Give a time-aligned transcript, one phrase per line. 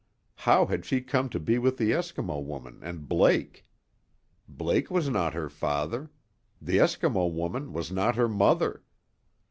[0.37, 3.67] How had she come to be with the Eskimo woman and Blake?
[4.47, 6.09] Blake was not her father;
[6.59, 8.81] the Eskimo woman was not her mother.